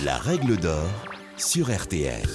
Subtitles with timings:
[0.00, 0.88] La règle d'or
[1.36, 2.26] sur RTL.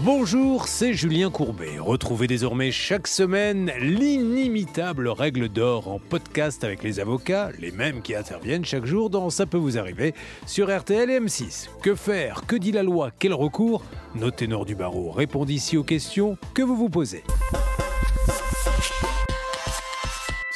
[0.00, 1.78] Bonjour, c'est Julien Courbet.
[1.78, 8.14] Retrouvez désormais chaque semaine l'inimitable règle d'or en podcast avec les avocats, les mêmes qui
[8.14, 10.12] interviennent chaque jour dans Ça peut vous arriver
[10.46, 11.68] sur RTL et M6.
[11.80, 12.42] Que faire?
[12.46, 13.12] Que dit la loi?
[13.18, 13.82] Quel recours?
[14.14, 17.24] Nos ténors du barreau répondent ici aux questions que vous vous posez.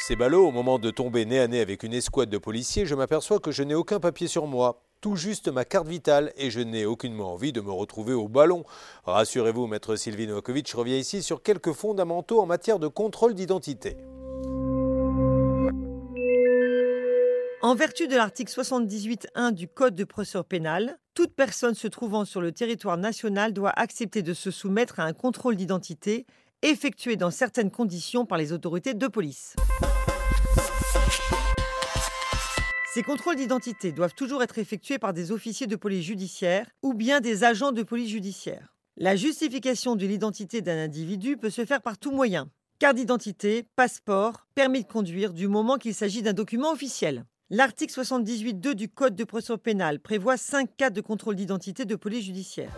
[0.07, 2.93] C'est ballot, au moment de tomber nez à nez avec une escouade de policiers, je
[2.93, 6.59] m'aperçois que je n'ai aucun papier sur moi tout juste ma carte vitale et je
[6.59, 8.63] n'ai aucunement envie de me retrouver au ballon.
[9.03, 13.97] Rassurez-vous, maître Sylvie Novakovic revient ici sur quelques fondamentaux en matière de contrôle d'identité.
[17.61, 22.41] En vertu de l'article 78.1 du Code de procédure pénale, toute personne se trouvant sur
[22.41, 26.25] le territoire national doit accepter de se soumettre à un contrôle d'identité
[26.63, 29.55] effectué dans certaines conditions par les autorités de police.
[32.95, 37.19] Ces contrôles d'identité doivent toujours être effectués par des officiers de police judiciaire ou bien
[37.19, 38.73] des agents de police judiciaire.
[38.95, 42.49] La justification de l'identité d'un individu peut se faire par tout moyen.
[42.79, 47.25] Carte d'identité, passeport, permis de conduire, du moment qu'il s'agit d'un document officiel.
[47.49, 52.23] L'article 78.2 du Code de procédure pénale prévoit cinq cas de contrôle d'identité de police
[52.23, 52.71] judiciaire.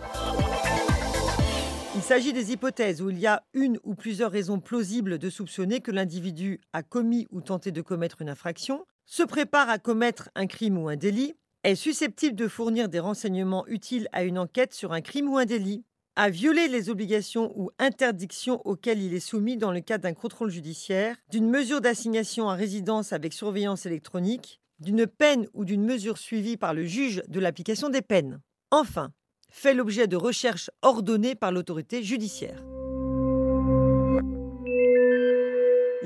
[1.94, 5.80] Il s'agit des hypothèses où il y a une ou plusieurs raisons plausibles de soupçonner
[5.80, 10.46] que l'individu a commis ou tenté de commettre une infraction, se prépare à commettre un
[10.46, 14.94] crime ou un délit, est susceptible de fournir des renseignements utiles à une enquête sur
[14.94, 15.84] un crime ou un délit,
[16.16, 20.50] a violé les obligations ou interdictions auxquelles il est soumis dans le cadre d'un contrôle
[20.50, 26.58] judiciaire, d'une mesure d'assignation à résidence avec surveillance électronique, d'une peine ou d'une mesure suivie
[26.58, 28.42] par le juge de l'application des peines.
[28.72, 29.12] Enfin,
[29.50, 32.64] fait l'objet de recherches ordonnées par l'autorité judiciaire.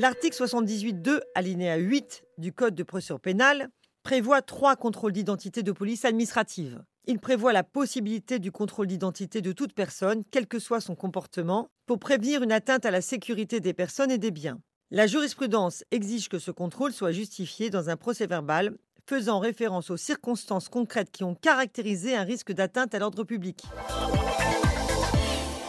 [0.02, 3.70] L'article 78.2, alinéa 8 du Code de procédure pénale
[4.02, 6.82] prévoit trois contrôles d'identité de police administrative.
[7.06, 11.70] Il prévoit la possibilité du contrôle d'identité de toute personne, quel que soit son comportement,
[11.86, 14.60] pour prévenir une atteinte à la sécurité des personnes et des biens.
[14.90, 18.76] La jurisprudence exige que ce contrôle soit justifié dans un procès verbal
[19.06, 23.62] faisant référence aux circonstances concrètes qui ont caractérisé un risque d'atteinte à l'ordre public.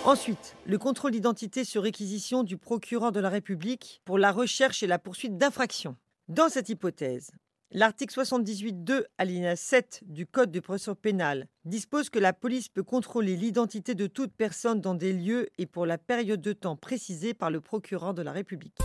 [0.04, 4.88] Ensuite, le contrôle d'identité sur réquisition du procureur de la République pour la recherche et
[4.88, 5.96] la poursuite d'infractions.
[6.26, 7.30] Dans cette hypothèse,
[7.70, 13.36] l'article 78.2 alinéa 7 du Code de procédure pénale dispose que la police peut contrôler
[13.36, 17.52] l'identité de toute personne dans des lieux et pour la période de temps précisée par
[17.52, 18.78] le procureur de la République.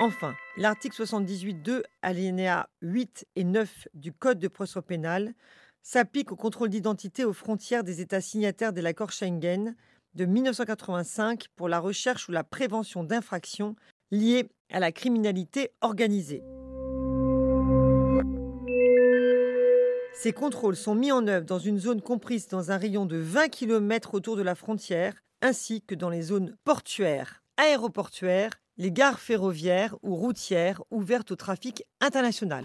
[0.00, 5.32] Enfin, l'article 78.2, alinéa 8 et 9 du Code de procédure pénale
[5.86, 9.76] s'applique au contrôle d'identité aux frontières des États signataires de l'accord Schengen
[10.14, 13.76] de 1985 pour la recherche ou la prévention d'infractions
[14.10, 16.42] liées à la criminalité organisée.
[20.12, 23.48] Ces contrôles sont mis en œuvre dans une zone comprise dans un rayon de 20
[23.48, 29.94] km autour de la frontière, ainsi que dans les zones portuaires, aéroportuaires les gares ferroviaires
[30.02, 32.64] ou routières ouvertes au trafic international.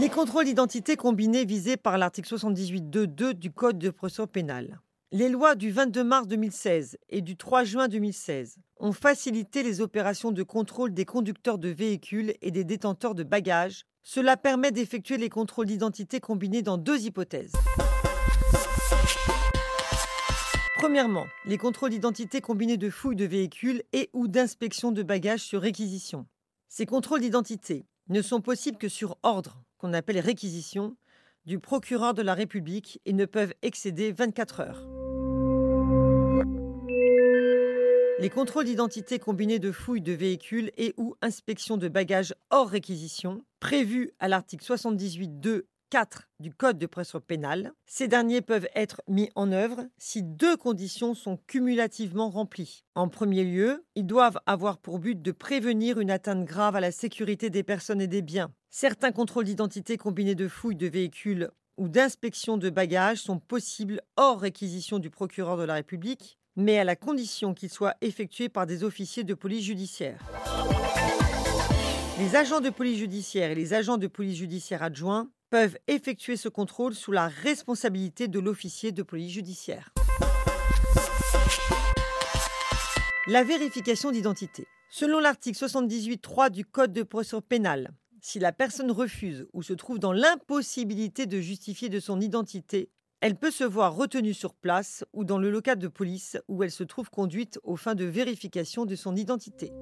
[0.00, 4.80] Les contrôles d'identité combinés visés par l'article 78.2.2 du Code de procédure pénale.
[5.10, 10.30] Les lois du 22 mars 2016 et du 3 juin 2016 ont facilité les opérations
[10.30, 13.86] de contrôle des conducteurs de véhicules et des détenteurs de bagages.
[14.04, 17.54] Cela permet d'effectuer les contrôles d'identité combinés dans deux hypothèses.
[20.76, 25.60] Premièrement, les contrôles d'identité combinés de fouilles de véhicules et ou d'inspection de bagages sur
[25.60, 26.24] réquisition.
[26.68, 30.96] Ces contrôles d'identité ne sont possibles que sur ordre, qu'on appelle réquisition,
[31.46, 34.86] du procureur de la République et ne peuvent excéder 24 heures.
[38.20, 43.44] Les contrôles d'identité combinés de fouilles de véhicules et ou inspection de bagages hors réquisition,
[43.60, 47.72] prévus à l'article 78.2 4 du Code de procédure pénale.
[47.86, 52.84] Ces derniers peuvent être mis en œuvre si deux conditions sont cumulativement remplies.
[52.94, 56.92] En premier lieu, ils doivent avoir pour but de prévenir une atteinte grave à la
[56.92, 58.52] sécurité des personnes et des biens.
[58.70, 64.40] Certains contrôles d'identité combinés de fouilles de véhicules ou d'inspection de bagages sont possibles hors
[64.40, 68.84] réquisition du procureur de la République, mais à la condition qu'ils soient effectués par des
[68.84, 70.20] officiers de police judiciaire.
[72.18, 76.48] Les agents de police judiciaire et les agents de police judiciaire adjoints peuvent effectuer ce
[76.48, 79.92] contrôle sous la responsabilité de l'officier de police judiciaire.
[83.26, 84.66] La vérification d'identité.
[84.90, 87.90] Selon l'article 78.3 du Code de procédure pénale,
[88.20, 92.90] si la personne refuse ou se trouve dans l'impossibilité de justifier de son identité,
[93.20, 96.70] elle peut se voir retenue sur place ou dans le local de police où elle
[96.70, 99.72] se trouve conduite aux fins de vérification de son identité.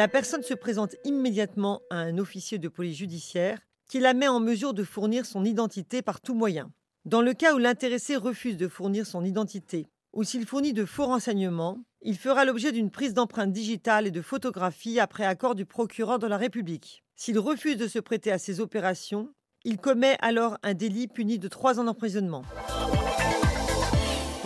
[0.00, 4.40] La personne se présente immédiatement à un officier de police judiciaire qui la met en
[4.40, 6.72] mesure de fournir son identité par tout moyen.
[7.04, 11.04] Dans le cas où l'intéressé refuse de fournir son identité ou s'il fournit de faux
[11.04, 16.18] renseignements, il fera l'objet d'une prise d'empreinte digitale et de photographie après accord du procureur
[16.18, 17.04] de la République.
[17.14, 19.28] S'il refuse de se prêter à ces opérations,
[19.66, 22.46] il commet alors un délit puni de trois ans d'emprisonnement.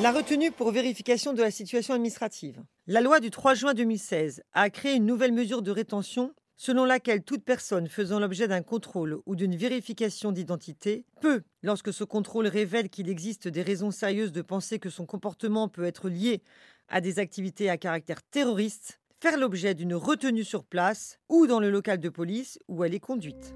[0.02, 2.60] La retenue pour vérification de la situation administrative.
[2.88, 7.22] La loi du 3 juin 2016 a créé une nouvelle mesure de rétention selon laquelle
[7.22, 12.88] toute personne faisant l'objet d'un contrôle ou d'une vérification d'identité peut, lorsque ce contrôle révèle
[12.88, 16.42] qu'il existe des raisons sérieuses de penser que son comportement peut être lié
[16.88, 21.70] à des activités à caractère terroriste, faire l'objet d'une retenue sur place ou dans le
[21.70, 23.54] local de police où elle est conduite.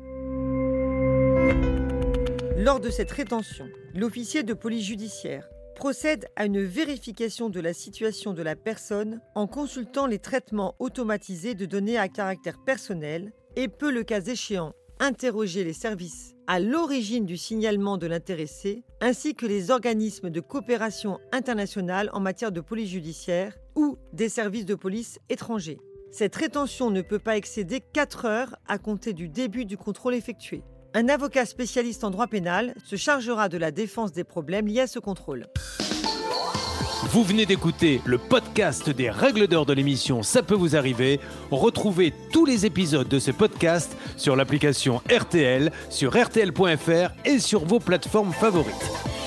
[2.56, 8.32] Lors de cette rétention, l'officier de police judiciaire procède à une vérification de la situation
[8.32, 13.92] de la personne en consultant les traitements automatisés de données à caractère personnel et peut,
[13.92, 19.70] le cas échéant, interroger les services à l'origine du signalement de l'intéressé, ainsi que les
[19.70, 25.78] organismes de coopération internationale en matière de police judiciaire ou des services de police étrangers.
[26.10, 30.64] Cette rétention ne peut pas excéder 4 heures à compter du début du contrôle effectué.
[30.94, 34.86] Un avocat spécialiste en droit pénal se chargera de la défense des problèmes liés à
[34.86, 35.46] ce contrôle.
[37.10, 41.20] Vous venez d'écouter le podcast des règles d'or de l'émission Ça peut vous arriver.
[41.50, 47.80] Retrouvez tous les épisodes de ce podcast sur l'application RTL, sur rtl.fr et sur vos
[47.80, 49.17] plateformes favorites.